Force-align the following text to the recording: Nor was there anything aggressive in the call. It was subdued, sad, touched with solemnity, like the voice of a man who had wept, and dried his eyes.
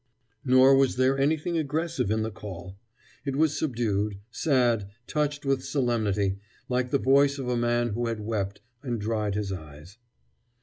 Nor 0.43 0.75
was 0.77 0.95
there 0.95 1.19
anything 1.19 1.59
aggressive 1.59 2.09
in 2.09 2.23
the 2.23 2.31
call. 2.31 2.75
It 3.23 3.35
was 3.35 3.55
subdued, 3.55 4.17
sad, 4.31 4.89
touched 5.05 5.45
with 5.45 5.63
solemnity, 5.63 6.39
like 6.67 6.89
the 6.89 6.97
voice 6.97 7.37
of 7.37 7.47
a 7.47 7.55
man 7.55 7.89
who 7.89 8.07
had 8.07 8.19
wept, 8.21 8.61
and 8.81 8.99
dried 8.99 9.35
his 9.35 9.51
eyes. 9.51 9.99